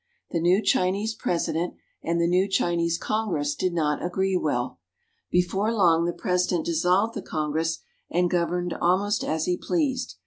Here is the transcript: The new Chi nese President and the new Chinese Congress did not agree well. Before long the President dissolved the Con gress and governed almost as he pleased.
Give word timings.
The 0.31 0.39
new 0.41 0.63
Chi 0.63 0.89
nese 0.89 1.15
President 1.15 1.75
and 2.01 2.19
the 2.19 2.25
new 2.27 2.49
Chinese 2.49 2.97
Congress 2.97 3.53
did 3.53 3.71
not 3.71 4.03
agree 4.03 4.35
well. 4.35 4.79
Before 5.29 5.71
long 5.71 6.05
the 6.05 6.11
President 6.11 6.65
dissolved 6.65 7.13
the 7.13 7.21
Con 7.21 7.51
gress 7.51 7.77
and 8.09 8.27
governed 8.27 8.73
almost 8.73 9.23
as 9.23 9.45
he 9.45 9.57
pleased. 9.57 10.15